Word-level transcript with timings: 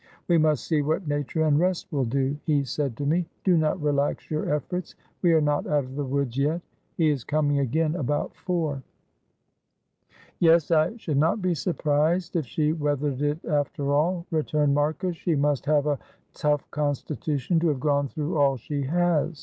'We 0.27 0.39
must 0.39 0.63
see 0.65 0.81
what 0.81 1.07
nature 1.07 1.43
and 1.45 1.59
rest 1.59 1.91
will 1.91 2.05
do,' 2.05 2.35
he 2.45 2.63
said 2.63 2.97
to 2.97 3.05
me; 3.05 3.27
'do 3.43 3.55
not 3.55 3.79
relax 3.79 4.31
your 4.31 4.51
efforts, 4.51 4.95
we 5.21 5.31
are 5.31 5.39
not 5.41 5.67
out 5.67 5.83
of 5.85 5.95
the 5.95 6.03
woods 6.03 6.35
yet.' 6.39 6.63
He 6.97 7.11
is 7.11 7.23
coming 7.23 7.59
again 7.59 7.93
about 7.95 8.35
four." 8.35 8.81
"Yes, 10.39 10.71
I 10.71 10.97
should 10.97 11.17
not 11.17 11.39
be 11.39 11.53
surprised 11.53 12.35
if 12.35 12.47
she 12.47 12.73
weathered 12.73 13.21
it 13.21 13.45
after 13.45 13.91
all," 13.93 14.25
returned 14.31 14.73
Marcus; 14.73 15.15
"she 15.15 15.35
must 15.35 15.67
have 15.67 15.85
a 15.85 15.99
tough 16.33 16.71
constitution 16.71 17.59
to 17.59 17.67
have 17.67 17.79
gone 17.79 18.07
through 18.07 18.39
all 18.39 18.57
she 18.57 18.81
has. 18.81 19.39